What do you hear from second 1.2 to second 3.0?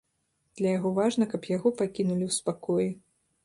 каб яго пакінулі ў спакоі.